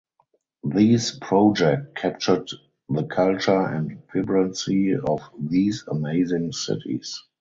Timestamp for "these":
0.63-1.19, 5.39-5.83